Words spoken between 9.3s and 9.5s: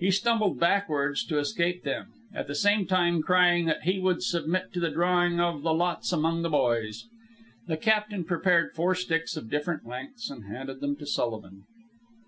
of